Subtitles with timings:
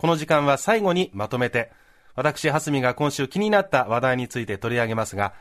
[0.00, 1.70] この時間は最後にまとめて、
[2.14, 5.34] 私、蓮見が今週気になった話題について取り上げますが、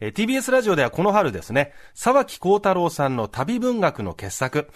[0.00, 4.68] えー、TBS ラジオではこの春ですね、沢木幸太郎さんの旅文学の傑作、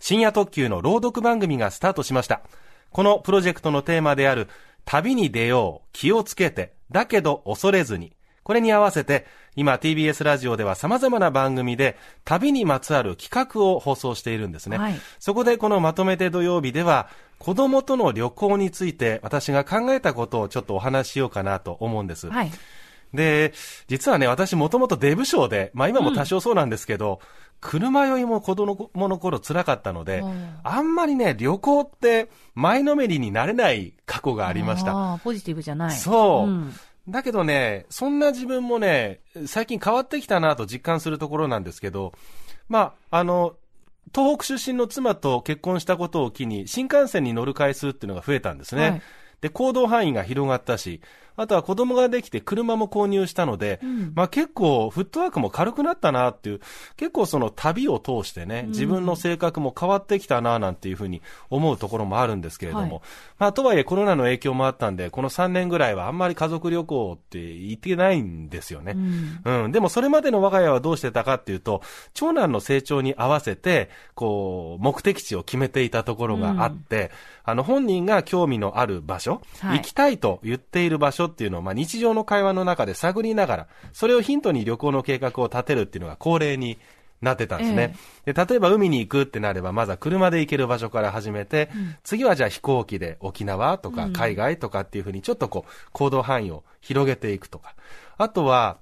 [0.00, 2.42] 深夜特急の朗読番組がスタートしました。
[2.90, 4.48] このプロジェクトのテーマである、
[4.84, 9.24] 旅に出よう、気をつけて、だけど恐れずに、これに合わせて、
[9.56, 14.76] 今 TBS ラジオでは様々な番組で旅にまつわる企画を放送しているんですね。
[14.76, 22.28] はい、そこでこのまとめて土曜日では、子供との旅行について私が考えたことをちょっとお話ししようかなと思うんです。
[22.28, 22.50] はい
[23.14, 23.52] で、
[23.86, 27.28] 実はね、私もともとデブ症で、まあ今も多少そうなんですけど、うん、
[27.60, 35.20] 車酔いも子供の頃辛かったので、うん、あんまりね、旅行って前のめりになれない過去がありました。
[35.22, 35.96] ポジティブじゃない。
[35.96, 36.50] そう。
[36.50, 36.72] うん
[37.06, 42.14] だけどね、そんな自分もね、最近変わってきたなと実感するところなんですけど、
[42.66, 43.56] まあ、あの、
[44.12, 48.82] 東北出身の妻と結婚したことを機に、新幹線に乗る回数っていうのが増えたんですね。
[48.82, 49.02] はい、
[49.40, 51.00] で、行動範囲が広がったし、
[51.36, 56.60] あとは子供ができて車も購入したので、うん、まあ結構フットワークも軽くなったなっていう、
[56.96, 63.02] 結構その旅を通してね、自分の性格も変わってきたななんていうふうに思うところもあるんですけれども、はい、
[63.38, 68.92] まあとはいえコロナの影響もあったんで、この3年ぐらいはあんまり家族旅行って行ってないんですよね。
[69.44, 69.72] うん、うん。
[69.72, 71.82] でもそれまでの我が家はどうしてたかっていうと、
[72.14, 77.10] 長男の成長に合わせて、こう、目的地を決めていたところがあって、
[77.46, 86.78] うん、あの本人が興味のある場所、はい、行きたいと言っている場所っていうのを、まあ、日常の会話の中で探りながら、それをヒントに旅行の計画を立てるっていうのが恒例に
[87.20, 88.52] なってたんですね、えー、で。
[88.52, 97.74] 例えば海に行くってなれば、まずは車で行ける場所から始めて、うん、次はじゃあ飛行機で沖縄とか海外とかっていうふうにちょっとこう、行動範囲を広げていくとか。
[98.16, 98.78] あとは、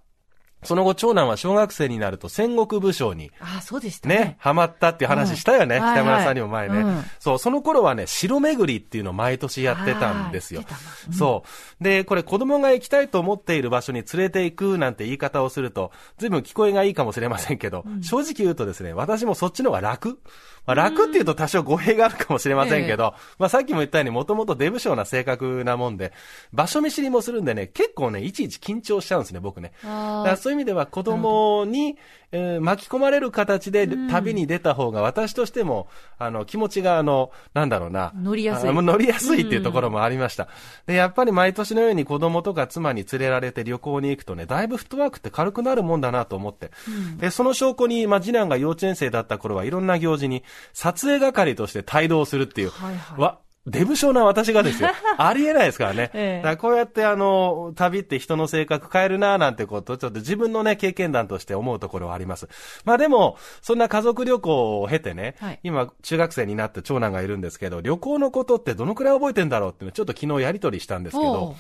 [0.64, 4.14] その後、長男は小学生になると戦国武将に、あそうでしたね。
[4.14, 5.76] ね、ハマったっていう話したよね。
[5.76, 10.64] うん、北村さんにも前ね、はいはいうん、そう、その頃はね、城巡りっていうのを毎年やってたんですよ。
[11.08, 11.44] うん、そ
[11.80, 11.84] う。
[11.84, 20.18] で、これ子供が行きたいと思っている場所に連れて行くなんて言い方をすると、随分聞こえがいいかもしれませんけど、正直言うとですね、私もそっちの方が楽。
[20.64, 26.12] まあ、楽っていうと多少語弊があるかもしれませんけど、まあさっきも言ったようにもともとデブ症な性格なもんで、
[26.52, 29.72] 場所見知りもするんでね、結構ね、いちいち緊張しちゃうんですね、僕ね。
[29.82, 31.96] だからそういう意味では子供に、
[32.32, 38.12] えー、巻き込まれる形で旅に出た方が私としても、あの、気持ちがあの、なんだろうな。
[38.16, 38.72] 乗りやすい。
[38.72, 40.48] 乗りやすいっていうところもありました。
[40.86, 46.70] で、やっぱり毎年のように子供とか妻に連れられて旅行に行くとね、だいぶフットワークって軽くなるもんだなと思って。
[47.18, 50.42] で、その証拠に、まあ、次男が幼稚園生だった頃はいろんな行事に
[50.72, 54.88] 撮影係として帯同するっていう、はいはい、わ、デブ症な私がですよ。
[55.18, 56.10] ありえないですからね。
[56.14, 62.48] ええ、こうやってあの、旅って人の性格変えるななんてこと、ちょっと自分のね、経験談として思うところはあります。
[62.84, 71.54] まあでも、そんな家族旅行を経てね、はい、今、中学生になって長男がいるんですけど、旅行のことってどのくらい覚えてんだろうっていうのちょっと昨日やりとりしたんですけど、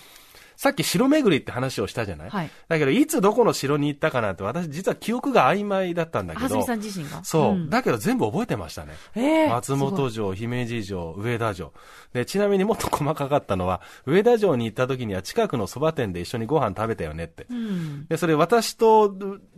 [0.56, 6.62] さっき城巡りって話をしたじゃない、はい、だけど、いつどこの城に行ったかなんて、私実は記憶が曖昧だったんだけど。
[6.64, 7.22] さん自身が？
[7.24, 8.92] そう、うん、だけど全部覚えてましたね。
[9.14, 11.72] えー、松本城、姫路城、上田城。
[12.12, 17.46] で、ちなみにもっと細かかったのは、上田城に行った時には近くの蕎麦店で一緒にご飯食べたよねって。
[17.50, 19.14] うん、で、それ私と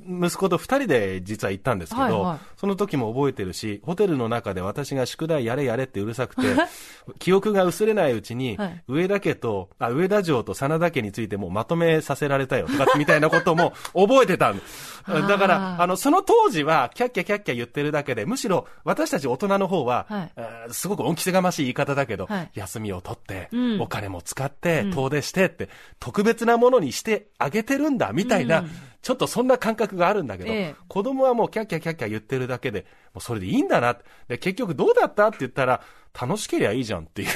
[0.06, 6.42] 息子と二人で実は行ったんですけど、はいはい、その時も覚えてるし、ホテルの中で私が宿題やれやれってうるさくて、
[7.18, 14.60] 記憶が薄れないうちに、はい、上田家と、あ、上田城と真田家についてもまとめさせられたよとか、みたいなことも覚えてたん
[15.06, 20.30] だから、あの、その当時は、キャッキャキャッキャ言ってるだけで、むしろ私たち大人の方は、は
[20.68, 25.68] い、すごく恩着せがましい言い方だけど、はい、休みを取って、うん、お金も使って、遠出してって、
[26.00, 28.70] 特別なものにしてあげてるんだ、みたいな、うん、
[29.02, 33.98] ちょっとそんな感覚があるんだけど、ええ、子供はもうキャッキャキャッキャ言ってるだけで、もうそれでいいんだな。
[34.28, 35.28] で、結局どうだった？
[35.28, 35.82] って言ったら、
[36.18, 37.28] 楽しければいいじゃんっていう、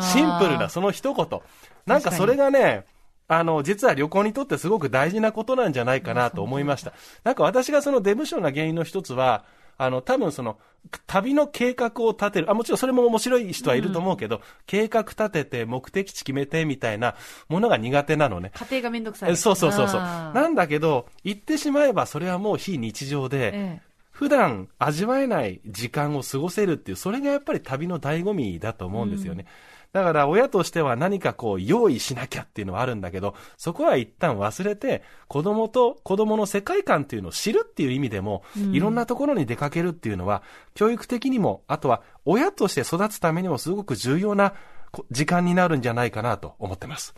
[0.00, 1.40] シンプルなその一言。
[1.86, 2.86] なんかそれがね、
[3.28, 6.92] あの、実は旅行にとってすごく大事なことなんじゃないかなと思いました。
[7.22, 9.44] なんか私がそのデブ症な原因の一つは、
[9.76, 10.58] あの、多分その、
[11.06, 12.50] 旅の計画を立てる。
[12.50, 17.16] あ、もちろんそれも面白い人はいると思うけど、うん、計画立てて、目的地決めてみたいな
[17.48, 18.52] ものが苦手なのね。
[18.54, 19.36] 家庭がめんどくさい。
[19.36, 20.00] そうそうそうそう。
[20.00, 23.82] なんだけど、言ってしまえばそれはもう非日常で、ええ、
[24.14, 29.44] 普段味わえない時間を過ごせるっていう、それがやっぱり旅の醍醐味だと思うんですよね。
[29.46, 40.42] うんだから親としては何かこう用意しなきゃっていうのはあるんだけど、そこは一旦忘れて、子供と子供の世界観っていうのを知るっていう意味でも、うん、いろんなところに出かけるっていうのは、
[40.74, 44.54] 教育的にも、あとは親として育つためにもすごく重要な
[45.12, 47.14] 時間になるんじゃないかなと思ってます。